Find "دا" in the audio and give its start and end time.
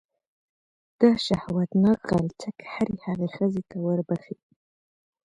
1.01-1.11